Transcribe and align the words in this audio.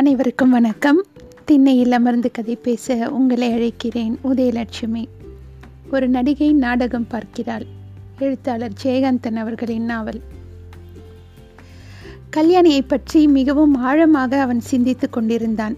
அனைவருக்கும் 0.00 0.50
வணக்கம். 0.50 1.04
திண்ணையில் 1.44 1.92
அமர்ந்து 1.92 2.30
கதை 2.30 2.56
பேச 2.56 3.10
உங்களை 3.10 3.50
அழைக்கிறேன் 3.50 4.16
உதயலட்சுமி. 4.24 5.04
ஒரு 5.90 6.08
நடிகை 6.08 6.52
நாடகம் 6.52 7.06
பார்க்கிறாள். 7.06 7.66
எழுத்தாளர் 8.18 8.72
ஜெயகாந்தன் 8.82 9.34
அவர்களின் 9.34 9.84
நாவல். 9.84 10.20
கல்யாணியை 12.36 12.80
பற்றி 12.86 13.28
மிகவும் 13.28 13.74
ஆழமாக 13.74 14.40
அவன் 14.40 14.60
சிந்தித்து 14.60 15.10
கொண்டிருந்தான். 15.10 15.76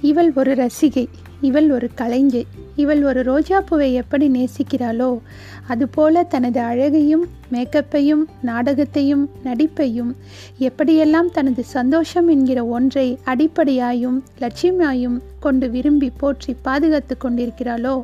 இவள் 0.00 0.32
ஒரு 0.34 0.54
ரசிகை 0.54 1.08
இவள் 1.40 1.70
ஒரு 1.70 1.90
கலைஞை. 1.94 2.46
இவள் 2.76 3.02
ஒரு 3.02 3.22
ரோஜாப்பூவை 3.22 3.92
எப்படி 3.92 4.28
நேசிக்கிறாளோ 4.28 5.20
அதுபோல 5.66 6.22
தனது 6.22 6.60
அழகையும் 6.60 7.26
மேக்கப்பையும் 7.52 8.24
நாடகத்தையும் 8.42 9.30
நடிப்பையும் 9.44 10.12
எப்படியெல்லாம் 10.58 11.30
தனது 11.32 11.64
சந்தோஷம் 11.64 12.28
என்கிற 12.28 12.64
ஒன்றை 12.66 13.18
அடிப்படையாயும் 13.24 14.22
லட்சியமாயும் 14.38 15.18
கொண்டு 15.40 15.70
விரும்பி 15.70 16.10
போற்றி 16.10 16.56
பாதுகாத்து 16.62 17.16
கொண்டிருக்கிறாளோ 17.24 18.02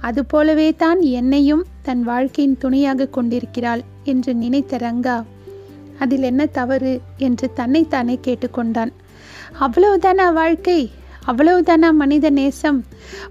அதுபோலவே 0.00 0.74
தான் 0.74 1.00
என்னையும் 1.00 1.64
தன் 1.82 2.02
வாழ்க்கையின் 2.02 2.58
துணையாக 2.58 3.06
கொண்டிருக்கிறாள் 3.06 3.82
என்று 4.04 4.34
நினைத்த 4.34 4.76
ரங்கா 4.76 5.24
அதில் 5.98 6.22
என்ன 6.22 6.46
தவறு? 6.46 7.00
என்று 7.16 7.52
தன்னைத்தானே 7.52 8.18
கேட்டுக்கொண்டான். 8.24 8.92
அவ்வளவுதானா 9.60 10.32
வாழ்க்கை? 10.32 10.90
அவ்வளவுதானா 11.26 11.92
மனித 11.92 12.30
நேசம்? 12.30 12.84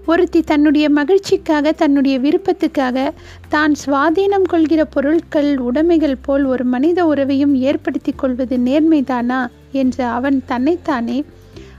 ஒருத்தி 0.06 0.40
தன்னுடைய 0.42 0.90
மகிழ்ச்சிக்காக 0.90 1.72
தன்னுடைய 1.72 2.18
விருப்பத்துக்காக 2.18 3.10
தான் 3.48 3.74
சுவாதீனம் 3.86 4.42
கொள்கிற 4.42 4.84
பொருட்கள் 4.84 5.58
உடைமைகள் 5.58 6.22
போல் 6.22 6.44
ஒரு 6.44 6.64
மனித 6.64 7.04
உறவையும் 7.04 7.54
ஏற்படுத்தி 7.54 8.12
கொள்வது 8.16 8.58
நேர்மைதானா? 8.58 9.40
என்று 9.72 10.04
அவன் 10.04 10.42
தன்னைத்தானே 10.46 11.24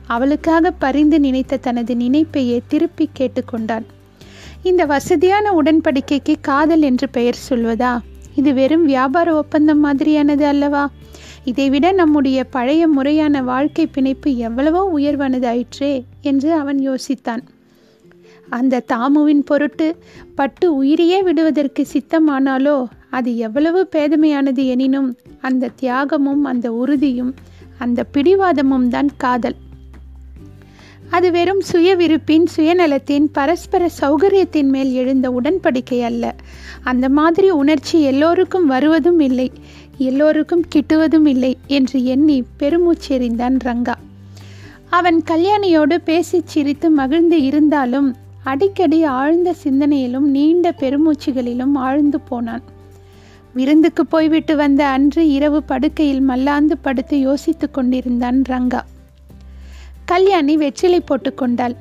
அவளுக்காக 0.07 0.71
பரிந்து 0.71 1.19
நினைத்த 1.19 1.57
தனது 1.57 1.95
நினைப்பையே 1.95 2.57
திருப்பி 2.67 3.09
கேட்டுக்கொண்டான் 3.19 3.85
இந்த 4.63 4.85
வசதியான 4.85 5.52
உடன்படிக்கைக்கு 5.61 6.35
காதல் 6.41 6.81
என்று 6.81 7.09
பெயர் 7.09 7.43
சொல்வதா? 7.49 7.93
இது 8.39 8.52
வெறும் 8.53 8.85
வியாபார 8.85 9.27
ஒப்பந்தம் 9.35 9.83
மாதிரியானது 9.85 10.45
அல்லவா? 10.53 10.83
இதைவிட 11.43 11.91
நம்முடைய 11.91 12.39
பழைய 12.55 12.83
முறையான 12.88 13.41
வாழ்க்கை 13.41 13.85
பிணைப்பு 13.88 14.31
எவ்வளவோ 14.47 14.81
உயர்வானதாயிற்றே 14.97 15.91
என்று 16.21 16.49
அவன் 16.53 16.80
யோசித்தான். 16.89 17.43
அந்த 18.49 18.83
தாமுவின் 18.93 19.43
பொருட்டு 19.45 19.88
பட்டு 20.35 20.65
உயிரியே 20.83 21.19
விடுவதற்கு 21.23 21.83
சித்தமானாலோ 21.93 22.77
அது 23.09 23.31
எவ்வளவு 23.38 23.81
பேதமையானது 23.95 24.63
எனினும் 24.65 25.09
அந்த 25.41 25.71
தியாகமும் 25.81 26.43
அந்த 26.52 26.67
உறுதியும் 26.71 27.33
அந்த 27.77 28.05
பிடிவாதமும் 28.13 28.88
தான் 28.88 29.09
காதல். 29.17 29.58
அது 31.09 31.31
வெறும் 31.31 31.61
சுய 31.61 31.95
விருப்பின் 31.95 32.47
சுயநலத்தின் 32.58 33.25
பரஸ்பர 33.31 33.89
சௌகரியத்தின் 34.02 34.69
மேல் 34.69 34.91
எழுந்த 34.91 35.30
உடன்படிக்கை 35.30 36.02
அல்ல. 36.02 36.36
அந்த 36.83 37.09
மாதிரி 37.09 37.49
உணர்ச்சி 37.49 38.02
எல்லோருக்கும் 38.02 38.66
வருவதும் 38.66 39.19
இல்லை 39.19 39.52
எல்லோருக்கும் 39.97 40.66
கிட்டுவதும் 40.75 41.27
இல்லை 41.27 41.58
என்று 41.67 42.03
எண்ணி 42.03 42.44
பெருமூச்செறிந்தான் 42.59 43.59
ரங்கா. 43.66 43.94
அவன் 44.89 45.23
கல்யாணியோடு 45.31 45.97
பேசி 46.03 46.41
சிரித்து 46.45 46.89
மகிழ்ந்து 46.89 47.42
இருந்தாலும் 47.42 48.16
அடிக்கடி 48.44 49.03
ஆழ்ந்த 49.03 49.55
சிந்தனையிலும் 49.64 50.27
நீண்ட 50.30 50.73
பெருமூச்சுகளிலும் 50.80 51.73
ஆழ்ந்து 51.73 52.19
போனான். 52.19 52.61
விருந்துக்கு 53.53 54.05
போய்விட்டு 54.05 54.55
வந்த 54.55 54.88
அன்று 54.88 55.30
இரவு 55.30 55.64
படுக்கையில் 55.64 56.21
மல்லாந்து 56.21 56.77
படுத்து 56.77 57.19
யோசித்து 57.19 57.71
கொண்டிருந்தான் 57.71 58.42
ரங்கா. 58.49 58.81
கல்யாணி 60.11 60.53
வெற்றிலை 60.58 61.00
போட்டுக்கொண்டாள் 61.02 61.76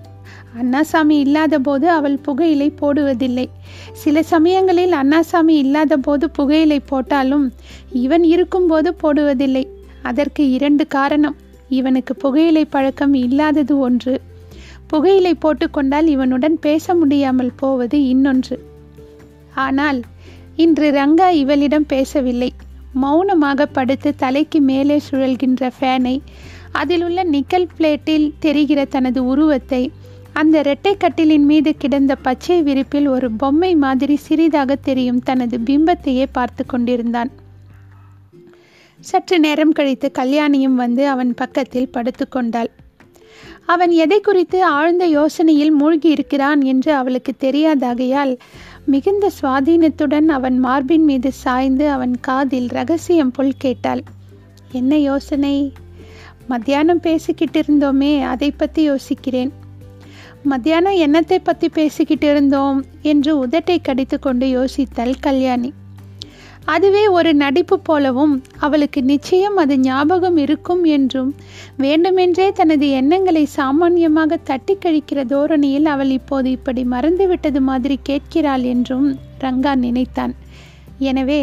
அண்ணாசாமி 0.61 1.17
இல்லாத 1.25 1.55
போது 1.59 1.87
அவள் 1.91 2.17
புகையிலை 2.19 2.67
போடுவதில்லை. 2.81 3.45
சில 3.93 4.23
சமயங்களில் 4.23 4.93
அண்ணாசாமி 4.93 5.55
இல்லாத 5.65 5.97
போது 5.97 6.27
புகையிலை 6.31 6.79
போட்டாலும் 6.81 7.45
இவன் 8.05 8.25
இருக்கும்போது 8.25 8.91
போடுவதில்லை. 9.03 9.65
அதற்கு 10.03 10.45
இரண்டு 10.51 10.87
காரணம். 10.87 11.37
இவனுக்கு 11.69 12.15
புகையிலை 12.15 12.65
பழக்கம் 12.65 13.15
இல்லாதது 13.15 13.77
ஒன்று. 13.79 14.15
புகையிலை 14.87 15.35
போட்டுக்கொண்டால் 15.45 16.09
இவனுடன் 16.15 16.59
பேச 16.59 16.95
முடியாமல் 16.95 17.57
போவது 17.57 17.99
இன்னொன்று. 18.09 18.59
ஆனால் 19.67 20.01
இன்று 20.57 20.89
ரங்கா 20.91 21.29
இவளிடம் 21.43 21.87
பேசவில்லை. 21.87 22.51
மௌனமாக 23.03 23.63
படுத்து 23.67 24.11
தலைக்கு 24.17 24.61
மேலே 24.61 24.99
சுழல்கின்ற 25.09 25.71
ஃபேனை 25.79 26.17
அதில் 26.81 27.05
உள்ள 27.05 27.21
நிக்கல் 27.25 27.69
பிளேட்டில் 27.79 28.27
தெரிகிற 28.39 28.81
தனது 28.85 29.21
உருவத்தை 29.25 29.83
அந்த 30.33 30.55
இரட்டை 30.59 30.93
கட்டிலின் 30.97 31.47
மீது 31.51 31.71
கிடந்த 31.77 32.13
பச்சை 32.17 32.57
விரிப்பில் 32.63 33.07
ஒரு 33.07 33.29
பொம்மை 33.33 33.73
மாதிரி 33.85 34.17
சிறிதாக 34.17 34.75
தெரியும் 34.89 35.21
தனது 35.29 35.57
பிம்பத்தையே 35.59 36.25
பார்த்து 36.33 36.63
கொண்டிருந்தான். 36.67 37.31
சற்று 39.01 39.37
நேரம் 39.39 39.73
கழித்து 39.73 40.09
கல்யாணியும் 40.19 40.79
வந்து 40.83 41.03
அவன் 41.09 41.33
பக்கத்தில் 41.35 41.93
படுத்துக்கொண்டாள் 41.93 42.71
அவன் 43.67 43.93
எதை 44.05 44.19
குறித்து 44.21 44.59
ஆழ்ந்த 44.77 45.05
யோசனையில் 45.19 45.73
மூழ்கி 45.81 46.09
இருக்கிறான் 46.09 46.61
என்று 46.73 46.91
அவளுக்கு 46.93 47.33
தெரியாதாகையால் 47.41 48.33
மிகுந்த 48.87 49.31
சுவாதீனத்துடன் 49.39 50.29
அவன் 50.37 50.59
மார்பின் 50.59 51.05
மீது 51.05 51.33
சாய்ந்து 51.45 51.87
அவன் 51.91 52.15
காதில் 52.21 52.69
ரகசியம் 52.79 53.31
போல் 53.31 53.53
கேட்டாள். 53.59 54.03
என்ன 54.73 54.99
யோசனை? 55.09 55.57
மத்தியானம் 56.49 57.01
பேசிக்கிட்டு 57.01 57.61
இருந்தோமே 57.63 58.13
அதை 58.25 58.51
பற்றி 58.51 58.83
யோசிக்கிறேன். 58.91 59.51
மத்தியானம் 60.43 60.99
என்னத்தை 61.05 61.39
பற்றி 61.43 61.69
பேசிக்கிட்டு 61.69 62.27
இருந்தோம் 62.31 62.79
என்று 63.03 63.33
உதட்டை 63.47 63.77
கடித்து 63.81 64.19
கொண்டு 64.19 64.47
யோசித்தாள் 64.49 65.15
கல்யாணி. 65.21 65.71
அதுவே 66.65 67.03
ஒரு 67.09 67.31
நடிப்பு 67.35 67.77
போலவும் 67.79 68.33
அவளுக்கு 68.59 69.01
நிச்சயம் 69.03 69.57
அது 69.57 69.75
ஞாபகம் 69.79 70.39
இருக்கும் 70.45 70.83
என்றும் 70.85 71.31
வேண்டுமென்றே 71.77 72.47
தனது 72.53 72.87
எண்ணங்களை 72.91 73.45
சாமானியமாக 73.57 74.39
தட்டி 74.43 74.75
கழிக்கிற 74.77 75.23
தோரணியில் 75.25 75.87
அவள் 75.87 76.11
இப்போது 76.11 76.51
இப்படி 76.51 76.85
மறந்துவிட்டது 76.85 77.63
மாதிரி 77.71 77.99
கேட்கிறாள் 78.03 78.67
என்றும் 78.73 79.09
ரங்கா 79.41 79.75
நினைத்தான். 79.77 80.35
எனவே 80.99 81.41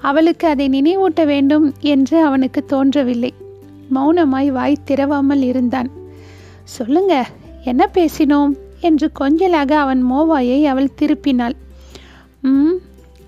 அவளுக்கு 0.00 0.46
அதை 0.48 0.68
நினைவூட்ட 0.68 1.22
வேண்டும் 1.26 1.66
என்று 1.94 2.16
அவனுக்கு 2.24 2.60
தோன்றவில்லை. 2.64 3.32
மௌனமாய் 3.94 4.50
வாய் 4.50 4.84
திறவாமல் 4.86 5.42
இருந்தான். 5.42 5.90
சொல்லுங்க 6.64 7.14
என்ன 7.64 7.90
பேசினோம்? 7.94 8.52
என்று 8.80 9.10
கொஞ்சலாக 9.20 9.72
அவன் 9.72 10.00
மோவாயை 10.12 10.64
அவள் 10.64 10.94
திருப்பினாள். 11.00 11.56
ம் 12.40 12.76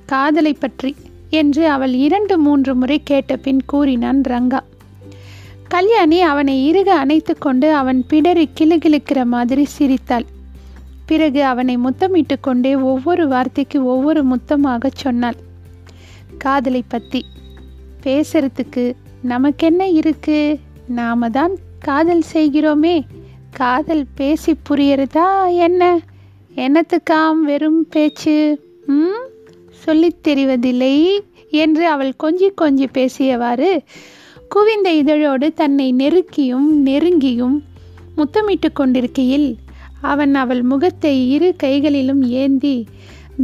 காதலை 0.06 0.52
பற்றி 0.52 0.90
என்று 1.30 1.62
அவள் 1.68 1.94
இரண்டு 2.06 2.38
மூன்று 2.38 2.74
முறை 2.74 3.00
கேட்ட 3.04 3.36
பின் 3.36 3.60
கூறினான் 3.66 4.20
ரங்கா. 4.28 4.60
கல்யாணி 5.68 6.20
அவனை 6.20 6.56
இறுக 6.70 6.90
அணைத்து 6.94 7.34
கொண்டு 7.38 7.68
அவன் 7.74 8.00
பிடரி 8.10 8.46
கிளுகிழுக்கிற 8.60 9.24
மாதிரி 9.24 9.64
சிரித்தாள். 9.64 10.26
பிறகு 11.06 11.44
அவனை 11.44 11.76
முத்தமிட்டு 11.76 12.36
கொண்டே 12.40 12.74
ஒவ்வொரு 12.74 13.28
வார்த்தைக்கு 13.28 13.84
ஒவ்வொரு 13.84 14.24
முத்தமாக 14.24 14.90
சொன்னாள். 14.94 15.38
காதலை 16.38 16.82
பற்றி 16.88 17.20
பேசுறதுக்கு 18.02 18.84
நமக்கென்ன 19.24 19.88
இருக்கு? 19.88 20.58
நாம 20.88 21.28
தான் 21.30 21.54
காதல் 21.78 22.22
செய்கிறோமே. 22.32 23.00
காதல் 23.50 24.04
பேசி 24.14 24.54
புரியறதா 24.68 25.54
என்ன? 25.56 26.00
என்னத்துக்காம் 26.54 27.40
வெறும் 27.44 27.88
பேச்சு? 27.88 28.36
ம்? 28.86 29.22
சொல்லித் 29.70 30.28
தெரிவதில்லை 30.28 30.96
என்று 31.50 31.88
அவள் 31.88 32.12
கொஞ்சி 32.22 32.48
கொஞ்சி 32.60 32.86
பேசியவாறு 32.92 33.70
குவிந்த 34.48 34.92
இதழோடு 34.92 35.54
தன்னை 35.54 35.94
நெருக்கியும் 35.98 36.68
நெருங்கியும் 36.84 37.56
முத்தமிட்டு 38.16 38.72
கொண்டிருக்கையில் 38.72 39.56
அவன் 40.00 40.34
அவள் 40.34 40.62
முகத்தை 40.62 41.30
இரு 41.30 41.54
கைகளிலும் 41.56 42.22
ஏந்தி 42.22 42.86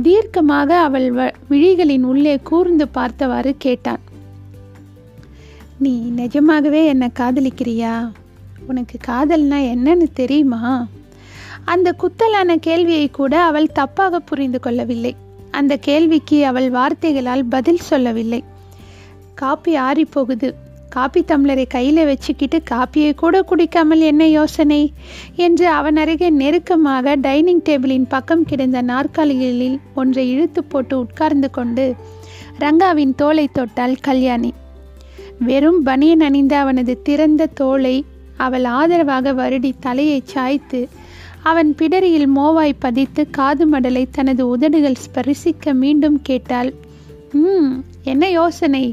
தீர்க்கமாக 0.03 0.71
அவள் 0.79 1.09
விழிகளின் 1.51 2.03
உள்ளே 2.03 2.39
கூர்ந்து 2.43 2.89
பார்த்தவாறு 2.89 3.55
கேட்டான். 3.59 4.01
நீ 5.81 5.99
நிஜமாகவே 5.99 6.87
என்னை 6.87 7.09
காதலிக்கிறியா? 7.19 8.11
உனக்கு 8.67 8.99
காதல்னா 9.09 9.59
என்னன்னு 9.73 10.07
தெரியுமா? 10.13 10.87
அந்த 11.65 11.95
குத்தலான 11.99 12.57
கேள்வியை 12.57 13.11
கூட 13.11 13.41
அவள் 13.41 13.71
தப்பாக 13.75 14.17
புரிந்து 14.17 14.61
கொள்ளவில்லை. 14.61 15.17
அந்த 15.51 15.77
கேள்விக்கு 15.77 16.47
அவள் 16.47 16.71
வார்த்தைகளால் 16.71 17.45
பதில் 17.45 17.77
சொல்லவில்லை. 17.77 18.45
காப்பி 19.35 19.75
ஆறி 19.75 20.05
போகுது 20.05 20.55
காப்பி 20.89 21.21
தம்ளரை 21.21 21.67
கையில் 21.67 22.05
வச்சுக்கிட்டு 22.05 22.63
காப்பியை 22.71 23.15
கூட 23.15 23.43
குடிக்காமல் 23.43 23.99
என்ன 23.99 24.27
யோசனை? 24.27 24.93
என்று 25.37 25.69
அவன் 25.69 25.97
அருகே 25.97 26.31
நெருக்கமாக 26.31 27.15
டைனிங் 27.15 27.63
டேபிளின் 27.63 28.09
பக்கம் 28.09 28.45
கிடந்த 28.45 28.83
நாற்காலிகளில் 28.83 29.79
ஒன்றை 29.95 30.31
இழுத்து 30.31 30.65
போட்டு 30.65 30.99
உட்கார்ந்து 30.99 31.51
கொண்டு 31.51 31.95
ரங்காவின் 32.59 33.15
தோலை 33.15 33.49
தொட்டாள் 33.55 33.97
கல்யாணி. 34.01 34.53
வெறும் 35.41 35.83
பனியன் 35.83 36.21
அணிந்த 36.21 36.55
அவனது 36.59 36.95
திறந்த 37.03 37.49
தோலை 37.55 37.97
அவள் 38.37 38.65
ஆதரவாக 38.65 39.33
வருடி 39.33 39.71
தலையை 39.81 40.21
சாய்த்து 40.25 40.81
அவன் 41.43 41.71
பிடரியில் 41.79 42.29
மோவாய் 42.37 42.73
பதித்து 42.79 43.23
காது 43.31 43.67
மடலை 43.71 44.05
தனது 44.11 44.43
உதடுகள் 44.49 45.03
ஸ்பரிசிக்க 45.05 45.75
மீண்டும் 45.75 46.19
கேட்டாள் 46.23 46.71
ம் 47.35 47.71
என்ன 48.03 48.25
யோசனை? 48.31 48.85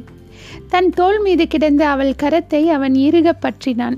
தன் 0.70 0.90
தோள் 0.90 1.20
மீது 1.20 1.48
கிடந்த 1.48 1.84
அவள் 1.88 2.14
கரத்தை 2.24 2.62
அவன் 2.68 2.96
இறுக 2.96 3.28
பற்றினான். 3.42 3.98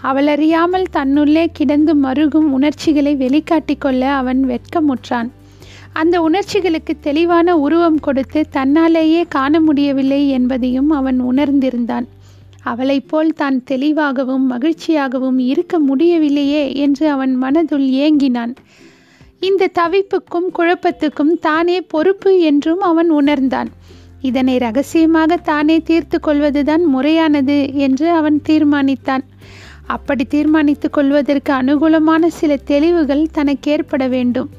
அவள் 0.00 0.26
அறியாமல் 0.26 0.86
தன்னுள்ளே 0.92 1.44
கிடந்து 1.52 1.92
மருகும் 1.96 2.48
உணர்ச்சிகளை 2.56 3.12
வெளிக்காட்டிக்கொள்ள 3.16 4.02
அவன் 4.20 4.40
வெட்கமுற்றான். 4.44 5.30
அந்த 5.92 6.22
உணர்ச்சிகளுக்கு 6.22 6.94
தெளிவான 7.00 7.56
உருவம் 7.56 8.00
கொடுத்து 8.00 8.44
தன்னாலேயே 8.52 9.24
காண 9.28 9.60
முடியவில்லை 9.60 10.28
என்பதையும் 10.28 10.90
அவன் 10.90 11.22
உணர்ந்திருந்தான். 11.22 12.06
அவளைப் 12.62 13.08
போல் 13.08 13.32
தான் 13.32 13.62
தெளிவாகவும் 13.64 14.50
மகிழ்ச்சியாகவும் 14.50 15.38
இருக்க 15.38 15.78
முடியவில்லையே 15.78 16.74
என்று 16.74 17.08
அவன் 17.08 17.42
மனதுள் 17.42 17.86
ஏங்கினான். 18.04 18.54
இந்த 19.40 19.70
தவிப்புக்கும் 19.78 20.48
குழப்பத்துக்கும் 20.58 21.38
தானே 21.40 21.80
பொறுப்பு 21.80 22.40
என்றும் 22.40 22.80
அவன் 22.80 23.10
உணர்ந்தான். 23.10 23.68
இதனை 24.20 24.58
ரகசியமாக 24.58 25.36
தானே 25.36 25.80
தீர்த்து 25.80 26.20
கொள்வதுதான் 26.20 26.84
முறையானது 26.84 27.74
என்று 27.74 28.10
அவன் 28.10 28.42
தீர்மானித்தான். 28.48 29.22
அப்படி 29.86 30.24
தீர்மானித்து 30.24 30.90
கொள்வதற்கு 30.90 31.52
அனுகூலமான 31.52 32.26
சில 32.26 32.56
தெளிவுகள் 32.66 33.26
தனக்கு 33.32 33.70
ஏற்பட 33.70 34.08
வேண்டும். 34.08 34.50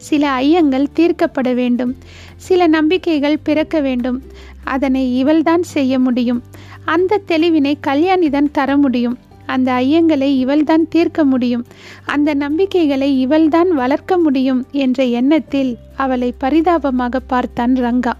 சில 0.00 0.38
ஐயங்கள் 0.40 0.86
தீர்க்கப்பட 0.96 1.54
வேண்டும். 1.54 1.96
சில 2.36 2.66
நம்பிக்கைகள் 2.66 3.38
பிறக்க 3.38 3.80
வேண்டும். 3.80 4.22
அதனை 4.64 5.18
இவள்தான் 5.18 5.62
செய்ய 5.62 5.98
முடியும். 5.98 6.42
அந்த 6.84 7.20
தெளிவினை 7.28 7.78
கல்யாணிதான் 7.86 8.50
தர 8.52 8.76
முடியும். 8.76 9.18
அந்த 9.46 9.72
ஐயங்களை 9.72 10.38
இவள்தான் 10.38 10.88
தீர்க்க 10.88 11.24
முடியும். 11.24 11.66
அந்த 12.04 12.34
நம்பிக்கைகளை 12.34 13.20
இவள்தான் 13.20 13.74
வளர்க்க 13.74 14.18
முடியும் 14.18 14.66
என்ற 14.72 15.04
எண்ணத்தில் 15.04 15.76
அவளை 15.96 16.34
பரிதாபமாக 16.38 17.20
பார்த்தான் 17.20 17.74
ரங்கா. 17.74 18.12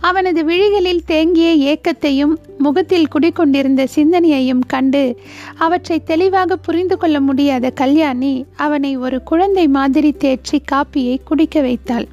அவனது 0.00 0.44
விழிகளில் 0.44 1.04
தேங்கிய 1.04 1.50
ஏக்கத்தையும் 1.70 2.34
முகத்தில் 2.58 3.08
குடிக்கொண்டிருந்த 3.08 3.82
சிந்தனையையும் 3.94 4.62
கண்டு 4.66 5.02
அவற்றை 5.56 5.98
தெளிவாக 6.04 6.56
புரிந்து 6.56 6.96
கொள்ள 6.96 7.20
முடியாத 7.20 7.70
கல்யாணி 7.70 8.32
அவனை 8.56 8.92
ஒரு 8.96 9.18
குழந்தை 9.22 9.66
மாதிரி 9.68 10.10
தேற்றி 10.18 10.58
காப்பியை 10.72 11.16
குடிக்க 11.24 11.60
வைத்தாள். 11.60 12.06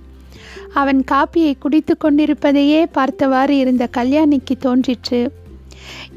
அவன் 0.74 1.02
காப்பியை 1.12 1.54
குடித்து 1.60 1.94
கொண்டிருப்பதையே 1.98 2.82
பார்த்தவாறு 2.86 3.58
இருந்த 3.58 3.84
கல்யாணிக்கு 3.98 4.56
தோன்றிற்று. 4.60 5.22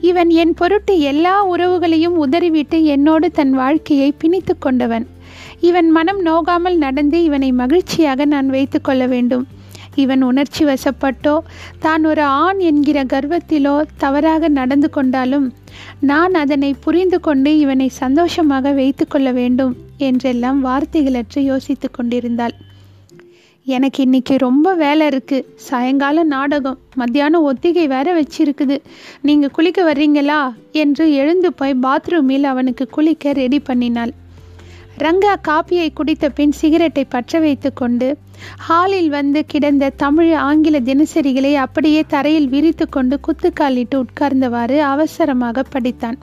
இவன் 0.00 0.30
என் 0.42 0.54
பொருட்டு 0.54 0.94
எல்லா 1.00 1.34
உறவுகளையும் 1.56 2.16
உதறிவிட்டு 2.24 2.84
என்னோடு 2.84 3.30
தன் 3.30 3.52
வாழ்க்கையை 3.52 4.10
பிணித்து 4.20 4.54
கொண்டவன். 4.58 5.06
இவன் 5.60 5.88
மனம் 5.90 6.20
நோகாமல் 6.26 6.76
நடந்து 6.76 7.22
இவனை 7.22 7.52
மகிழ்ச்சியாக 7.52 8.24
நான் 8.24 8.48
வைத்து 8.48 8.80
கொள்ள 8.80 9.06
வேண்டும். 9.06 9.46
இவன் 10.04 10.22
உணர்ச்சி 10.22 10.62
வசப்பட்டோ? 10.64 11.34
தான் 11.78 12.04
ஒரு 12.04 12.22
ஆண் 12.22 12.60
என்கிற 12.68 12.98
கர்வத்திலோ 13.04 13.74
தவறாக 13.96 14.48
நடந்து 14.48 14.90
கொண்டாலும் 14.90 15.46
நான் 16.00 16.34
அதனை 16.34 16.70
புரிந்து 16.84 17.20
கொண்டு 17.20 17.50
இவனை 17.58 17.88
சந்தோஷமாக 18.02 18.72
வைத்து 18.72 19.06
கொள்ள 19.06 19.28
வேண்டும் 19.32 19.74
என்றெல்லாம் 19.98 20.60
வார்த்தைகளற்று 20.64 21.42
யோசித்து 21.50 21.90
கொண்டிருந்தாள். 21.90 22.54
எனக்கு 23.66 24.00
இன்னைக்கு 24.02 24.34
ரொம்ப 24.38 24.74
வேலை 24.74 25.08
இருக்குது 25.08 25.46
சாயங்கால 25.68 26.22
நாடகம். 26.34 26.78
மத்தியானம் 26.94 27.46
ஒத்திகை 27.50 27.86
வேற 27.86 28.08
வச்சிருக்குது. 28.20 28.76
நீங்கள் 29.22 29.54
குளிக்க 29.56 29.80
வர்றீங்களா? 29.92 30.38
என்று 30.82 31.06
எழுந்து 31.12 31.50
போய் 31.52 31.74
பாத்ரூமில் 31.82 32.46
அவனுக்கு 32.52 32.86
குளிக்க 32.88 33.32
ரெடி 33.32 33.60
பண்ணினாள். 33.68 34.14
ரங்கா 35.02 35.34
காப்பியை 35.48 35.88
குடித்த 35.92 36.28
பின் 36.28 36.52
சிகரெட்டை 36.52 37.04
பற்ற 37.04 37.40
வைத்து 37.40 37.72
கொண்டு 37.72 38.18
ஹாலில் 38.58 39.08
வந்து 39.08 39.44
கிடந்த 39.44 39.90
தமிழ் 39.96 40.32
ஆங்கில 40.32 40.80
தினசரிகளை 40.80 41.52
அப்படியே 41.54 42.04
தரையில் 42.08 42.48
விரித்து 42.48 42.88
கொண்டு 42.88 43.20
குத்துக்காலிட்டு 43.26 43.96
உட்கார்ந்தவாறு 43.96 44.78
அவசரமாக 44.78 45.64
படித்தான். 45.72 46.18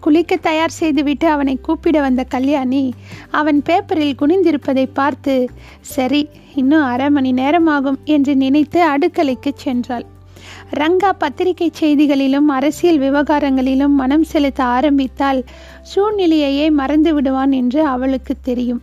குளிக்க 0.00 0.36
தயார் 0.36 0.78
செய்துவிட்டு 0.80 1.26
அவனை 1.28 1.58
கூப்பிட 1.62 2.00
வந்த 2.00 2.24
கல்யாணி 2.24 2.82
அவன் 3.30 3.62
பேப்பரில் 3.62 4.18
குனிந்திருப்பதை 4.20 4.86
பார்த்து 4.92 5.50
சரி 5.80 6.28
இன்னும் 6.54 6.82
அரை 6.82 7.10
மணி 7.10 7.32
நேரமாகும் 7.32 8.00
என்று 8.04 8.34
நினைத்து 8.36 8.80
அடுக்கலைக்கு 8.88 9.52
சென்றாள். 9.64 10.06
ரங்கா 10.74 11.10
பத்திரிகை 11.18 11.70
செய்திகளிலும் 11.72 12.48
அரசியல் 12.48 12.98
விவகாரங்களிலும் 12.98 13.94
மனம் 13.94 14.24
செலுத்த 14.24 14.60
ஆரம்பித்தால் 14.64 15.40
சூழ்நிலையையே 15.94 16.70
மறந்து 16.70 17.14
விடுவான் 17.14 17.52
என்று 17.52 17.82
அவளுக்கு 17.86 18.34
தெரியும். 18.42 18.82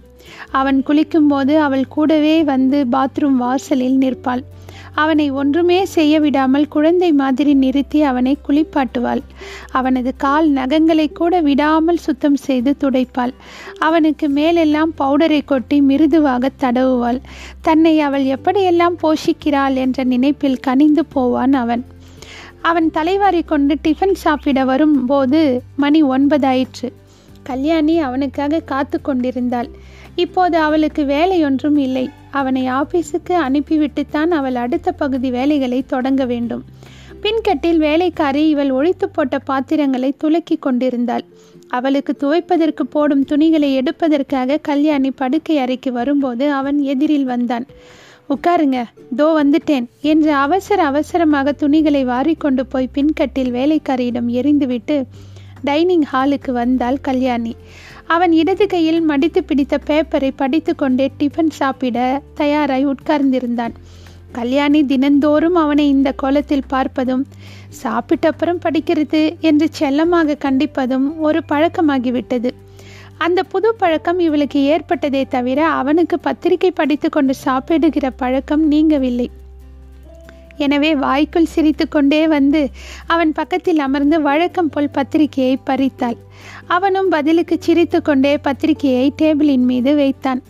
அவன் 0.51 0.83
குளிக்கும்போது 0.87 1.55
அவள் 1.57 1.87
கூடவே 1.87 2.43
வந்து 2.43 2.85
பாத்ரூம் 2.91 3.37
வாசலில் 3.43 3.97
நிற்பாள். 3.97 4.43
அவனை 4.93 5.25
ஒன்றுமே 5.31 5.85
செய்ய 5.85 6.19
விடாமல் 6.19 6.67
குழந்தை 6.67 7.13
மாதிரி 7.13 7.53
நிறுத்தி 7.53 8.01
அவனை 8.01 8.37
குளிப்பாட்டுவாள். 8.47 9.21
அவனது 9.71 10.11
கால் 10.17 10.51
நகங்களை 10.51 11.13
கூட 11.13 11.41
விடாமல் 11.41 11.97
சுத்தம் 11.97 12.35
செய்து 12.35 12.75
துடைப்பாள். 12.77 13.33
அவனுக்கு 13.79 14.29
மேலெல்லாம் 14.29 14.91
பவுடரை 14.97 15.41
கொட்டி 15.45 15.81
மிருதுவாக 15.81 16.49
தடவுவாள். 16.59 17.21
தன்னை 17.61 17.99
அவள் 17.99 18.23
எப்படியெல்லாம் 18.23 18.97
போஷிக்கிறாள் 19.03 19.73
என்ற 19.73 20.03
நினைப்பில் 20.03 20.59
கனிந்து 20.59 21.05
போவான் 21.05 21.53
அவன். 21.53 21.85
அவன் 22.61 22.91
தலைவாரி 22.91 23.43
கொண்டு 23.43 23.77
டிஃபன் 23.83 24.17
சாப்பிட 24.23 24.63
வரும்போது 24.63 25.61
மணி 25.75 26.03
ஒன்பதாயிற்று. 26.03 26.89
கல்யாணி 27.43 27.99
அவனுக்காக 27.99 28.59
காத்து 28.59 29.01
கொண்டிருந்தாள். 29.01 29.69
இப்போது 30.23 30.57
அவளுக்கு 30.57 31.03
வேலையொன்றும் 31.05 31.77
இல்லை. 31.77 32.05
அவனை 32.31 32.63
ஆபீஸுக்கு 32.71 33.33
அனுப்பிவிட்டுத்தான் 33.47 34.31
அவள் 34.39 34.57
அடுத்த 34.63 34.89
பகுதி 35.01 35.29
வேலைகளை 35.29 35.79
தொடங்க 35.93 36.25
வேண்டும். 36.25 36.63
பின்கட்டில் 37.23 37.79
வேலைக்காரி 37.87 38.43
இவள் 38.49 38.71
ஒழித்து 38.71 39.07
போட்ட 39.09 39.35
பாத்திரங்களை 39.39 40.09
துலக்கி 40.23 40.55
கொண்டிருந்தாள். 40.59 41.25
அவளுக்கு 41.77 42.13
துவைப்பதற்கு 42.21 42.83
போடும் 42.89 43.23
துணிகளை 43.23 43.69
எடுப்பதற்காக 43.73 44.59
கல்யாணி 44.69 45.11
படுக்கை 45.11 45.57
அறைக்கு 45.57 45.91
வரும்போது 45.91 46.45
அவன் 46.59 46.79
எதிரில் 46.93 47.27
வந்தான். 47.33 47.65
உட்காருங்க 48.33 48.79
தோ 49.17 49.27
வந்துட்டேன் 49.39 49.85
என்று 50.11 50.31
அவசர 50.45 50.79
அவசரமாக 50.83 51.53
துணிகளை 51.61 52.03
வாரிக்கொண்டு 52.05 52.65
போய் 52.69 52.93
பின்கட்டில் 52.97 53.51
வேலைக்காரியிடம் 53.57 54.29
எரிந்துவிட்டு 54.39 54.97
டைனிங் 55.63 56.05
ஹாலுக்கு 56.13 56.51
வந்தாள் 56.51 56.99
கல்யாணி. 57.01 57.53
அவன் 58.13 58.31
இடது 58.31 58.65
கையில் 58.67 59.01
மடித்து 59.01 59.41
பிடித்த 59.43 59.75
பேப்பரை 59.89 60.29
படித்து 60.35 60.71
கொண்டே 60.75 61.05
டிஃபன் 61.19 61.51
சாப்பிட 61.59 61.97
தயாராய் 62.39 62.85
உட்கார்ந்திருந்தான். 62.93 63.75
கல்யாணி 64.31 64.79
தினந்தோறும் 64.85 65.57
அவனை 65.63 65.85
இந்த 65.89 66.09
கோலத்தில் 66.21 66.69
பார்ப்பதும் 66.69 67.23
சாப்பிட்டப்புறம் 67.83 68.61
படிக்கிறது 68.65 69.21
என்று 69.49 69.67
செல்லமாக 69.79 70.37
கண்டிப்பதும் 70.45 71.07
ஒரு 71.19 71.41
பழக்கமாகிவிட்டது. 71.51 72.51
அந்த 73.17 73.39
புது 73.43 73.69
பழக்கம் 73.75 74.19
இவளுக்கு 74.19 74.61
ஏற்பட்டதே 74.73 75.23
தவிர 75.35 75.59
அவனுக்கு 75.81 76.17
பத்திரிகை 76.19 76.71
படித்து 76.71 77.09
கொண்டு 77.09 77.35
சாப்பிடுகிற 77.45 78.09
பழக்கம் 78.21 78.65
நீங்கவில்லை. 78.71 79.27
எனவே 80.65 80.89
வாய்க்குள் 81.03 81.51
சிரித்து 81.53 81.85
கொண்டே 81.87 82.19
வந்து 82.33 82.59
அவன் 83.13 83.31
பக்கத்தில் 83.31 83.79
அமர்ந்து 83.85 84.17
வழக்கம் 84.21 84.69
போல் 84.69 84.95
பத்திரிகையை 84.97 85.55
பறித்தாள். 85.69 86.17
அவனும் 86.75 87.09
பதிலுக்கு 87.09 87.55
சிரித்து 87.59 88.01
கொண்டே 88.01 88.37
பத்திரிகையை 88.37 89.13
டேபிளின் 89.21 89.65
மீது 89.71 89.95
வைத்தான். 89.95 90.41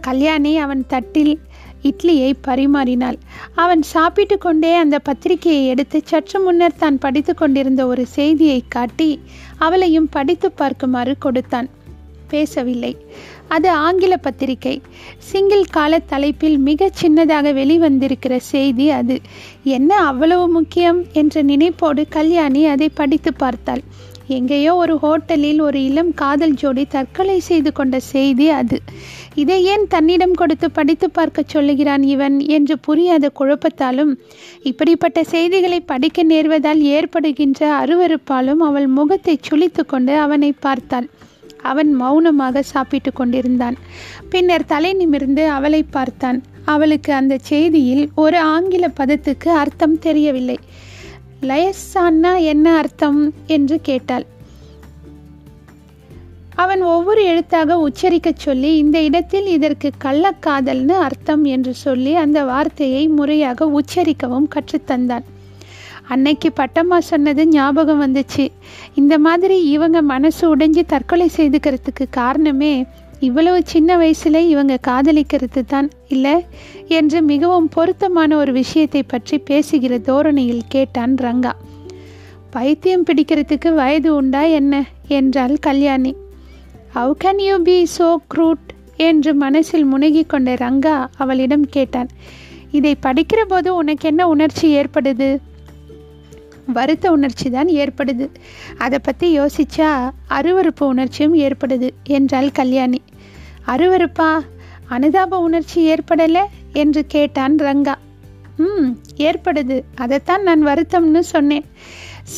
கல்யாணி 0.00 0.52
அவன் 0.58 0.84
தட்டில் 0.86 1.34
இட்லியை 1.82 2.30
பரிமாறினாள். 2.46 3.18
அவன் 3.54 3.82
சாப்பிட்டு 3.82 4.38
கொண்டே 4.38 4.72
அந்த 4.74 4.98
பத்திரிகையை 4.98 5.66
எடுத்து 5.66 6.00
சற்று 6.04 6.40
முன்னர் 6.40 6.78
தான் 6.78 6.98
படித்து 6.98 7.34
கொண்டிருந்த 7.34 7.86
ஒரு 7.86 8.06
செய்தியை 8.06 8.64
காட்டி 8.68 9.10
அவளையும் 9.58 10.08
படித்து 10.10 10.48
பார்க்குமாறு 10.58 11.14
கொடுத்தான். 11.18 11.68
பேசவில்லை. 12.28 12.92
அது 13.48 13.68
ஆங்கில 13.70 14.16
பத்திரிகை. 14.16 14.74
சிங்கிள் 15.18 15.64
கால 15.64 15.98
தலைப்பில் 15.98 16.58
மிக 16.58 16.90
சின்னதாக 17.00 17.52
வெளிவந்திருக்கிற 17.60 18.36
செய்தி 18.36 18.90
அது. 18.90 19.20
என்ன 19.76 19.94
அவ்வளவு 20.06 20.48
முக்கியம்? 20.48 21.04
என்ற 21.12 21.42
நினைப்போடு 21.42 22.04
கல்யாணி 22.08 22.66
அதை 22.66 22.88
படித்து 22.88 23.32
பார்த்தாள். 23.34 23.82
எங்கேயோ 24.36 24.72
ஒரு 24.74 24.94
ஹோட்டலில் 25.02 25.60
ஒரு 25.60 25.78
இளம் 25.84 26.10
காதல் 26.14 26.54
ஜோடி 26.54 26.84
தற்கொலை 26.86 27.36
செய்து 27.40 27.70
கொண்ட 27.72 27.96
செய்தி 28.00 28.46
அது. 28.50 28.78
இதை 29.34 29.56
ஏன் 29.64 29.84
தன்னிடம் 29.88 30.34
கொடுத்து 30.34 30.68
படித்து 30.70 31.06
பார்க்க 31.10 31.44
சொல்லுகிறான் 31.46 32.02
இவன் 32.14 32.36
என்று 32.56 32.74
புரியாத 32.78 33.30
குழப்பத்தாலும் 33.40 34.12
இப்படிப்பட்ட 34.62 35.24
செய்திகளை 35.24 35.80
படிக்க 35.80 36.22
நேர்வதால் 36.22 36.82
ஏற்படுகின்ற 36.96 37.60
அருவருப்பாலும் 37.80 38.64
அவள் 38.68 38.88
முகத்தை 38.98 39.36
சுளித்து 39.48 39.84
கொண்டு 39.86 40.16
அவனை 40.16 40.50
பார்த்தாள். 40.66 41.08
அவன் 41.62 41.90
மௌனமாக 41.94 42.62
சாப்பிட்டு 42.62 43.12
கொண்டிருந்தான். 43.12 43.78
பின்னர் 44.30 44.66
தலை 44.66 44.92
நிமிர்ந்து 44.92 45.44
அவளை 45.48 45.82
பார்த்தான். 45.96 46.38
அவளுக்கு 46.64 47.12
அந்த 47.12 47.34
செய்தியில் 47.50 48.04
ஒரு 48.14 48.38
ஆங்கில 48.54 48.86
பதத்துக்கு 49.00 49.50
அர்த்தம் 49.62 49.98
தெரியவில்லை. 49.98 50.58
லயசான்னா 51.42 52.40
என்ன 52.40 52.76
அர்த்தம் 52.76 53.32
என்று 53.46 53.80
கேட்டாள். 53.82 54.24
அவன் 56.54 56.82
ஒவ்வொரு 56.82 57.24
எழுத்தாக 57.24 57.88
உச்சரிக்கச் 57.88 58.38
சொல்லி 58.38 58.76
இந்த 58.76 59.02
இடத்தில் 59.02 59.46
இதற்கு 59.46 59.90
கள்ளக்காதல்னு 60.04 60.88
அர்த்தம் 60.88 61.44
என்று 61.44 61.74
சொல்லி 61.74 62.14
அந்த 62.14 62.44
வார்த்தையை 62.44 63.08
முறையாக 63.08 63.80
உச்சரிக்கவும் 63.80 64.48
கற்றுத்தந்தான் 64.54 65.22
அன்னைக்கு 66.08 66.52
பட்டம்மா 66.56 66.98
சொன்னது 66.98 67.46
ஞாபகம் 67.46 68.14
வந்துச்சு. 68.14 68.48
இந்த 68.94 69.18
மாதிரி 69.18 69.70
இவங்க 69.70 70.02
மனசு 70.02 70.56
உடைஞ்சு 70.56 70.82
தற்கொலை 70.86 71.30
செய்துக்கிறதுக்கு 71.36 72.06
காரணமே 72.10 72.86
இவ்வளவு 73.20 73.60
சின்ன 73.64 73.96
வயசுல 73.96 74.36
இவங்க 74.48 74.78
காதலிக்கிறது 74.86 75.62
தான் 75.66 75.90
இல்லை 76.08 76.44
என்று 76.88 77.22
மிகவும் 77.22 77.68
பொருத்தமான 77.68 78.36
ஒரு 78.36 78.52
விஷயத்தை 78.52 79.02
பற்றி 79.02 79.38
பேசுகிற 79.38 79.98
தோரணையில் 79.98 80.68
கேட்டான் 80.68 81.14
ரங்கா. 81.14 81.52
பைத்தியம் 82.50 83.04
பிடிக்கிறதுக்கு 83.04 83.74
வயது 83.74 84.14
உண்டா 84.14 84.42
என்ன? 84.42 84.84
என்றாள் 85.08 85.56
Kalyani. 85.58 86.14
How 86.94 87.12
can 87.24 87.42
you 87.42 87.56
be 87.58 87.86
so 87.98 88.16
crude 88.34 88.66
என்று 88.96 89.34
மனசில் 89.34 89.86
முனகி 89.86 90.26
கொண்ட 90.26 90.54
ரங்கா 90.54 91.06
அவளிடம் 91.16 91.66
கேட்டான். 91.68 92.08
இதை 92.70 92.96
படிக்கிற 93.02 93.42
போது 93.48 93.74
உனக்கு 93.74 94.08
என்ன 94.08 94.28
உணர்ச்சி 94.28 94.76
ஏற்படுது? 94.76 95.38
வருத்த 96.72 97.10
உணர்ச்சி 97.10 97.50
தான் 97.50 97.70
ஏற்படுது. 97.82 98.26
அதை 98.78 98.98
பற்றி 98.98 99.28
யோசிச்சா 99.38 99.90
அருவறுப்பு 100.28 100.84
உணர்ச்சியும் 100.84 101.36
ஏற்படுது 101.46 101.88
என்றாள் 102.02 102.50
கல்யாணி. 102.52 103.00
அருவறுப்பா 103.66 104.30
அனுதாப 104.96 105.40
உணர்ச்சி 105.46 105.78
ஏற்படலை 105.94 106.44
என்று 106.72 107.02
கேட்டான் 107.06 107.56
ரங்கா. 107.56 107.94
ம் 108.56 108.88
ஏற்படுது. 109.16 109.76
அதைத்தான் 109.94 110.42
நான் 110.42 110.62
வருத்தம்னு 110.66 111.18
சொன்னேன். 111.18 111.66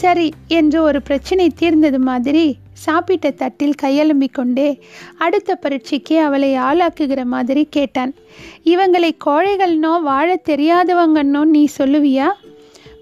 சரி 0.01 0.27
என்று 0.47 0.83
ஒரு 0.83 0.99
பிரச்சனை 1.03 1.47
தீர்ந்தது 1.61 1.99
மாதிரி 1.99 2.45
சாப்பிட்ட 2.73 3.31
தட்டில் 3.31 3.81
கையெலும்பி 3.83 4.29
கொண்டே 4.33 4.69
அடுத்த 5.25 5.55
பரீட்சைக்கு 5.55 6.17
அவளை 6.27 6.51
ஆளாக்குகிற 6.69 7.25
மாதிரி 7.25 7.63
கேட்டான். 7.77 8.13
இவங்களை 8.65 9.11
கோழைகள்னோ 9.27 9.93
வாழ 10.03 10.29
தெரியாதவங்கன்னோ 10.51 11.43
நீ 11.55 11.63
சொல்லுவியா? 11.79 12.29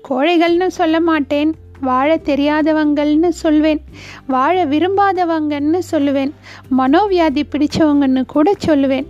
கோழைகள்னு 0.09 0.67
சொல்ல 0.67 1.01
மாட்டேன். 1.01 1.55
வாழ 1.81 2.17
தெரியாதவங்கள்னு 2.17 3.29
சொல்வேன். 3.29 3.81
வாழ 4.27 4.65
விரும்பாதவங்கன்னு 4.65 5.79
சொல்லுவேன். 5.91 6.31
மனோவியாதி 6.79 7.43
பிடிச்சவங்கன்னு 7.51 8.25
கூட 8.27 8.55
சொல்லுவேன். 8.67 9.07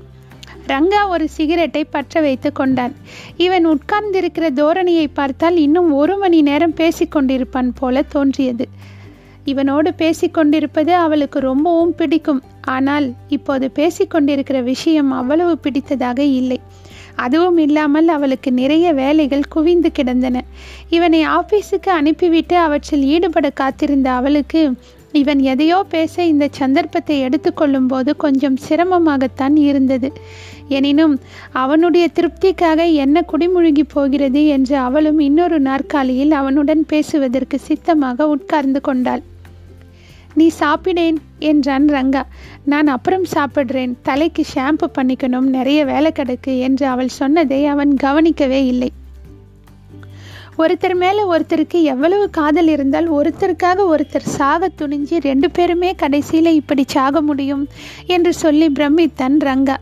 ரங்கா 0.66 1.08
ஒரு 1.08 1.28
சிகரெட்டை 1.28 1.84
பற்ற 1.84 2.20
வைத்து 2.20 2.52
கொண்டான். 2.52 2.94
இவன் 3.36 3.68
உட்கார்ந்திருக்கிற 3.68 4.50
தோரணையை 4.54 5.06
பார்த்தால் 5.12 5.56
இன்னும் 5.56 5.92
ஒரு 5.92 6.16
மணி 6.16 6.42
நேரம் 6.42 6.74
பேசிக்கொண்டிருப்பான் 6.74 7.70
போல 7.78 8.02
தோன்றியது. 8.02 8.68
இவனோடு 9.44 9.88
பேசிக்கொண்டிருப்பது 9.98 10.88
அவளுக்கு 10.88 11.38
ரொம்பவும் 11.38 11.94
பிடிக்கும். 11.94 12.42
ஆனால் 12.60 13.12
இப்போது 13.28 13.70
பேசிக்கொண்டிருக்கிற 13.74 14.62
விஷயம் 14.62 15.10
அவ்வளவு 15.10 15.58
பிடித்ததாக 15.62 16.18
இல்லை. 16.18 16.60
அதுவும் 17.18 17.58
இல்லாமல் 17.58 18.08
அவளுக்கு 18.08 18.50
நிறைய 18.52 18.86
வேலைகள் 18.92 19.44
குவிந்து 19.48 19.92
கிடந்தன. 19.92 20.44
இவனை 20.90 21.20
ஆபீஸுக்கு 21.28 21.90
அனுப்பிவிட்டு 22.00 22.56
அவற்றில் 22.56 23.04
ஈடுபட 23.14 23.50
காத்திருந்த 23.50 24.10
அவளுக்கு 24.10 24.62
இவன் 25.12 25.40
எதையோ 25.42 25.78
பேச 25.88 26.24
இந்த 26.24 26.46
சந்தர்ப்பத்தை 26.52 27.16
எடுத்துக்கொள்ளும் 27.20 27.86
போது 27.86 28.10
கொஞ்சம் 28.16 28.58
சிரமமாகத்தான் 28.68 29.56
இருந்தது. 29.68 30.08
எனினும் 30.68 31.14
அவனுடைய 31.52 32.06
திருப்திக்காக 32.14 32.80
என்ன 32.94 33.22
குடிமுழுகி 33.32 33.84
போகிறது 33.94 34.42
என்று 34.46 34.76
அவளும் 34.76 35.18
இன்னொரு 35.18 35.60
நாற்காலியில் 35.60 36.34
அவனுடன் 36.40 36.84
பேசுவதற்கு 36.86 37.58
சித்தமாக 37.58 38.28
உட்கார்ந்து 38.28 38.80
கொண்டாள். 38.80 39.24
நீ 40.34 40.50
சாப்பிடேன் 40.60 41.16
என்றான் 41.38 41.86
ரங்கா. 41.86 42.22
நான் 42.64 42.86
அப்புறம் 42.86 43.24
சாப்பிட்றேன். 43.34 43.94
தலைக்கு 44.02 44.44
ஷாம்பு 44.54 44.86
பண்ணிக்கணும். 44.98 45.50
நிறைய 45.56 45.84
வேலை 45.84 46.12
கிடக்கு 46.14 46.58
என்று 46.58 46.86
அவள் 46.86 47.08
சொன்னதை 47.08 47.66
அவன் 47.66 47.94
கவனிக்கவே 47.94 48.66
இல்லை. 48.66 48.92
ஒருத்தர் 50.62 50.94
மேலே 50.94 51.22
ஒருத்தருக்கு 51.22 51.82
எவ்வளவு 51.82 52.30
காதல் 52.30 52.68
இருந்தால் 52.68 53.08
ஒருத்தருக்காக 53.12 53.84
ஒருத்தர் 53.92 54.26
சாக 54.36 54.68
துணிஞ்சு 54.80 55.16
ரெண்டு 55.20 55.50
பேருமே 55.50 55.94
கடைசியில் 55.94 56.50
இப்படி 56.52 56.84
சாக 56.86 57.20
முடியும் 57.20 57.68
என்று 58.06 58.32
சொல்லி 58.34 58.66
பிரமித்தான் 58.70 59.36
ரங்கா. 59.48 59.76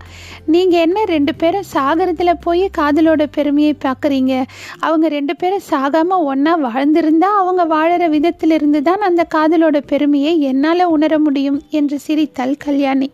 நீங்கள் 0.46 0.80
என்ன 0.80 1.04
ரெண்டு 1.04 1.34
பேரும் 1.34 1.68
சாகிறதுல 1.72 2.32
போய் 2.40 2.70
காதலோட 2.78 3.26
பெருமையை 3.30 3.76
பார்க்குறீங்க? 3.84 4.44
அவங்க 4.78 5.08
ரெண்டு 5.08 5.36
பேரும் 5.36 5.66
சாகாமல் 5.70 6.26
ஒன்றா 6.32 6.54
வாழ்ந்திருந்தா 6.58 7.30
அவங்க 7.42 7.64
வாழற 7.76 8.10
விதத்திலிருந்து 8.10 8.82
தான் 8.82 9.00
அந்த 9.00 9.26
காதலோட 9.34 9.80
பெருமையை 9.86 10.40
என்னால் 10.40 10.84
உணர 10.84 11.18
முடியும் 11.18 11.62
என்று 11.70 11.98
சிரித்தாள் 11.98 12.56
கல்யாணி. 12.56 13.10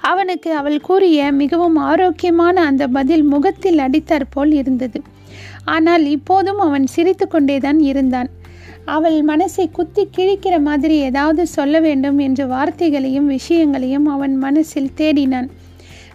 அவனுக்கு 0.00 0.52
அவள் 0.54 0.80
கூறிய 0.80 1.32
மிகவும் 1.32 1.76
ஆரோக்கியமான 1.76 2.64
அந்த 2.64 2.86
பதில் 2.88 3.22
முகத்தில் 3.22 3.78
அடித்தாற்போல் 3.78 4.52
இருந்தது. 4.52 5.00
ஆனால் 5.64 6.04
இப்போதும் 6.06 6.58
அவன் 6.58 6.86
சிரித்து 6.86 7.28
கொண்டேதான் 7.28 7.80
இருந்தான். 7.80 8.30
அவள் 8.84 9.24
மனசை 9.24 9.70
குத்தி 9.72 10.08
கிழிக்கிற 10.16 10.60
மாதிரி 10.60 10.96
ஏதாவது 10.98 11.46
சொல்ல 11.46 11.80
வேண்டும் 11.80 12.18
என்ற 12.18 12.46
வார்த்தைகளையும் 12.46 13.26
விஷயங்களையும் 13.26 14.06
அவன் 14.06 14.36
மனசில் 14.36 14.90
தேடினான். 14.96 15.48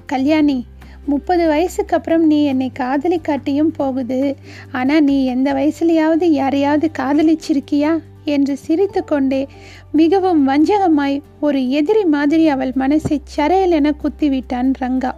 கல்யாணி 0.05 0.65
முப்பது 1.05 1.47
வயசுக்கு 1.47 1.95
அப்புறம் 1.95 2.25
நீ 2.25 2.45
என்னை 2.45 2.71
காதலிக்காட்டியும் 2.79 3.73
போகுது. 3.73 4.35
ஆனால் 4.71 5.03
நீ 5.03 5.25
எந்த 5.25 5.53
வயசுலையாவது 5.53 6.23
யாரையாவது 6.23 6.89
காதலிச்சிருக்கியா? 6.99 7.99
என்று 8.25 8.57
சிரித்து 8.57 9.03
கொண்டே 9.03 9.47
மிகவும் 9.91 10.47
வஞ்சகமாய் 10.47 11.21
ஒரு 11.39 11.69
எதிரி 11.69 12.05
மாதிரி 12.05 12.47
அவள் 12.47 12.71
மனசை 12.77 13.17
சரையல் 13.37 13.69
என 13.69 13.93
குத்திவிட்டான் 14.03 14.73
ரங்கா. 14.81 15.11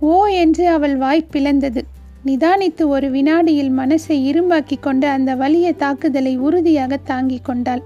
ஓ 0.00 0.26
என்று 0.26 0.68
அவள் 0.68 0.96
வாய் 0.96 1.26
பிளந்தது. 1.32 1.84
நிதானித்து 2.28 2.84
ஒரு 2.86 3.10
வினாடியில் 3.10 3.70
மனசை 3.70 4.16
இரும்பாக்கி 4.30 4.76
கொண்டு 4.80 5.06
அந்த 5.06 5.34
வலிய 5.34 5.72
தாக்குதலை 5.72 6.36
உறுதியாக 6.36 6.96
தாங்கிக் 6.96 7.44
கொண்டாள். 7.44 7.82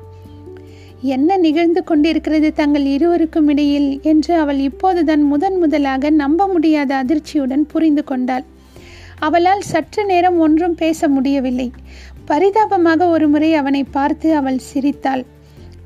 என்ன 1.00 1.36
நிகழ்ந்து 1.36 1.84
கொண்டிருக்கிறது 1.84 2.52
தங்கள் 2.52 2.84
இருவருக்கும் 2.84 3.48
இடையில்? 3.48 4.00
என்று 4.02 4.34
அவள் 4.34 4.58
இப்போதுதான் 4.58 5.22
முதன் 5.22 5.58
முதலாக 5.58 6.10
நம்ப 6.10 6.46
முடியாத 6.46 7.04
அதிர்ச்சியுடன் 7.04 7.64
புரிந்து 7.66 8.04
கொண்டாள். 8.04 8.44
அவளால் 9.18 9.60
சற்று 9.60 10.04
நேரம் 10.04 10.38
ஒன்றும் 10.38 10.74
பேச 10.74 11.08
முடியவில்லை. 11.08 11.70
பரிதாபமாக 12.24 13.08
ஒருமுறை 13.08 13.54
அவனை 13.54 13.84
பார்த்து 13.84 14.34
அவள் 14.34 14.58
சிரித்தாள். 14.58 15.24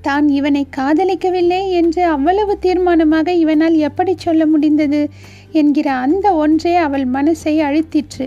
தான் 0.00 0.28
இவனை 0.28 0.66
காதலிக்கவில்லை 0.76 1.70
என்று 1.70 2.04
அவ்வளவு 2.04 2.58
தீர்மானமாக 2.62 3.28
இவனால் 3.28 3.76
எப்படி 3.78 4.14
சொல்ல 4.16 4.46
முடிந்தது? 4.46 5.08
என்கிற 5.52 5.92
அந்த 5.92 6.32
ஒன்றே 6.34 6.75
அவள் 6.76 7.06
மனசை 7.10 7.54
அழுத்திற்று. 7.68 8.26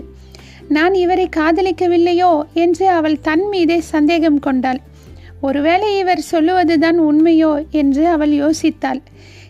நான் 0.70 0.94
இவரை 0.94 1.28
காதலிக்கவில்லையோ 1.36 2.32
என்று 2.54 2.84
அவள் 2.88 3.16
தன் 3.20 3.44
மீதே 3.48 3.78
சந்தேகம் 3.80 4.38
கொண்டாள். 4.38 4.80
ஒருவேளை 5.40 5.88
இவர் 5.98 6.22
சொல்லுவதுதான் 6.30 6.98
உண்மையோ 7.00 7.52
என்று 7.70 8.02
அவள் 8.08 8.30
யோசித்தாள். 8.30 9.00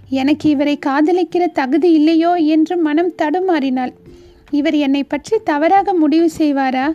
எனக்கு 0.09 0.47
இவரை 0.49 0.79
காதலிக்கிற 0.87 1.45
தகுதி 1.53 1.91
இல்லையோ 1.93 2.33
என்று 2.35 2.77
மனம் 2.77 3.13
தடுமாறினாள். 3.23 3.93
இவர் 4.51 4.77
என்னை 4.77 5.03
பற்றி 5.05 5.37
தவறாக 5.45 5.95
முடிவு 5.95 6.29
செய்வாரா? 6.39 6.87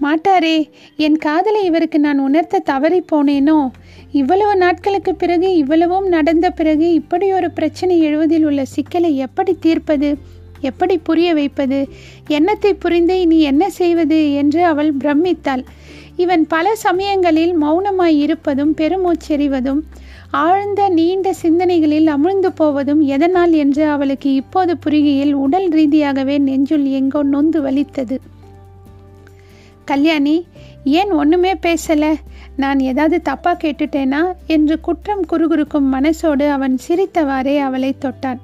மாட்டாரே 0.00 0.56
என் 0.96 1.16
காதலை 1.16 1.60
இவருக்கு 1.64 1.98
நான் 1.98 2.18
உணர்த்த 2.18 2.64
தவறி 2.64 3.00
போனேனோ? 3.12 3.58
இவ்வளவு 4.12 4.56
நாட்களுக்கு 4.56 5.14
பிறகு 5.14 5.48
இவ்வளவும் 5.56 6.08
நடந்த 6.08 6.46
பிறகு 6.50 6.86
இப்படி 6.92 7.26
ஒரு 7.32 7.50
பிரச்சனை 7.50 7.96
எழுவதில் 8.00 8.44
உள்ள 8.44 8.62
சிக்கலை 8.64 9.12
எப்படி 9.16 9.54
தீர்ப்பது? 9.60 10.10
எப்படி 10.60 10.98
புரிய 10.98 11.34
வைப்பது? 11.34 11.88
எண்ணத்தை 12.28 12.74
புரிந்து 12.74 13.26
நீ 13.26 13.40
என்ன 13.40 13.70
செய்வது? 13.70 14.32
என்று 14.32 14.64
அவள் 14.64 14.94
பிரமித்தாள். 14.94 15.64
இவன் 16.16 16.46
பல 16.46 16.74
சமயங்களில் 16.74 17.62
மௌனமாய் 17.62 18.18
இருப்பதும் 18.18 18.74
பெருமூச்செறிவதும் 18.76 19.80
ஆழ்ந்த 20.30 20.88
நீண்ட 20.88 21.32
சிந்தனைகளில் 21.32 22.06
அமிழ்ந்து 22.06 22.46
போவதும் 22.54 23.00
எதனால் 23.00 23.52
என்று 23.52 23.88
அவளுக்கு 23.88 24.34
இப்போது 24.34 24.78
புரிகையில் 24.78 25.32
உடல் 25.32 25.68
ரீதியாகவே 25.68 26.38
நெஞ்சுள் 26.38 26.82
எங்கோ 26.82 27.22
நொந்து 27.22 27.60
வலித்தது. 27.60 28.20
கல்யாணி 29.84 30.46
ஏன் 30.84 31.10
ஒன்றுமே 31.10 31.54
பேசலை? 31.54 32.14
நான் 32.56 32.80
ஏதாவது 32.80 33.32
தப்பாக 33.32 33.56
கேட்டுட்டேனா? 33.64 34.32
என்று 34.46 34.80
குற்றம் 34.80 35.24
குறுகுறுக்கும் 35.26 35.92
மனசோடு 35.92 36.48
அவன் 36.48 36.78
சிரித்தவாறே 36.88 37.58
அவளை 37.58 37.94
தொட்டான். 38.00 38.38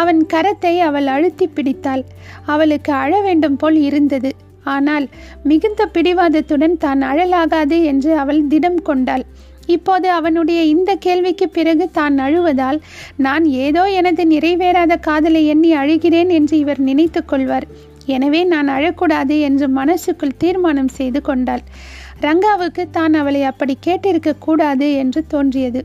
அவன் 0.00 0.20
கரத்தை 0.32 0.74
அவள் 0.88 1.08
அழுத்தி 1.14 1.46
பிடித்தாள். 1.46 2.02
அவளுக்கு 2.46 2.92
அழ 3.02 3.12
வேண்டும் 3.20 3.56
போல் 3.56 3.78
இருந்தது. 3.88 4.32
ஆனால் 4.74 5.06
மிகுந்த 5.50 5.82
பிடிவாதத்துடன் 5.94 6.76
தான் 6.84 7.00
அழலாகாது 7.10 7.78
என்று 7.92 8.10
அவள் 8.22 8.42
திடம் 8.52 8.80
கொண்டாள். 8.88 9.24
இப்போது 9.66 10.06
அவனுடைய 10.18 10.60
இந்த 10.74 10.90
கேள்விக்கு 11.06 11.46
பிறகு 11.48 11.86
தான் 11.90 12.16
அழுவதால் 12.18 12.78
நான் 13.26 13.44
ஏதோ 13.64 13.82
எனது 13.98 14.22
நிறைவேறாத 14.26 14.92
காதலை 15.08 15.42
எண்ணி 15.46 15.70
அழுகிறேன் 15.74 16.30
என்று 16.38 16.54
இவர் 16.58 16.80
நினைத்து 16.88 17.20
கொள்வார். 17.24 17.66
எனவே 18.14 18.40
நான் 18.52 18.68
அழக்கூடாது 18.68 19.34
என்று 19.48 19.66
மனசுக்குள் 19.78 20.38
தீர்மானம் 20.42 20.94
செய்து 20.98 21.20
கொண்டாள். 21.20 21.62
ரங்காவுக்கு 22.26 22.84
தான் 22.90 23.14
அவளை 23.20 23.42
அப்படி 23.50 23.74
கேட்டிருக்க 23.86 24.32
கூடாது 24.46 24.88
என்று 24.94 25.20
தோன்றியது. 25.26 25.80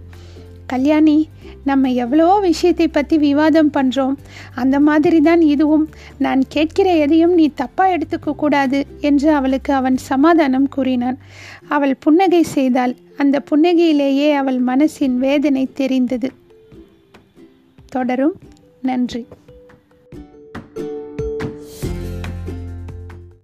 கல்யாணி 0.68 1.30
நம்ம 1.64 1.92
எவ்வளவோ 1.92 2.40
விஷயத்தை 2.40 2.88
பற்றி 2.88 3.16
விவாதம் 3.18 3.72
பண்ணுறோம் 3.74 4.16
அந்த 4.56 4.80
மாதிரி 4.80 5.22
தான் 5.22 5.42
இதுவும். 5.42 5.86
நான் 6.18 6.42
கேட்கிற 6.48 6.96
எதையும் 6.96 7.34
நீ 7.34 7.46
தப்பாக 7.58 7.96
எடுத்துக்க 7.96 8.36
கூடாது 8.36 8.80
என்று 9.02 9.30
அவளுக்கு 9.32 9.74
அவன் 9.74 9.98
சமாதானம் 9.98 10.70
கூறினான். 10.70 11.18
அவள் 11.68 11.96
புன்னகை 12.00 12.44
செய்தாள். 12.44 12.96
அந்த 13.18 13.42
புன்னகையிலேயே 13.50 14.30
அவள் 14.34 14.60
மனசின் 14.62 15.18
வேதனை 15.18 15.68
தெரிந்தது. 15.74 16.32
தொடரும். 17.90 18.36
நன்றி. 18.82 19.26